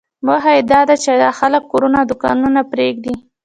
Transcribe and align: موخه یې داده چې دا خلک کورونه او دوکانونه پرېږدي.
موخه 0.25 0.51
یې 0.57 0.63
داده 0.71 0.95
چې 1.03 1.11
دا 1.23 1.29
خلک 1.39 1.63
کورونه 1.71 1.97
او 2.01 2.07
دوکانونه 2.11 2.61
پرېږدي. 2.71 3.13